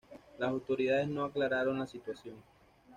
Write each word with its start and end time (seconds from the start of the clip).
Las 0.39 0.49
autoridades 0.49 1.07
no 1.07 1.23
aclararon 1.25 1.77
la 1.77 1.85
situación. 1.85 2.37